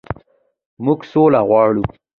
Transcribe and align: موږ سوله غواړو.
موږ 0.85 0.99
سوله 1.11 1.41
غواړو. 1.49 1.83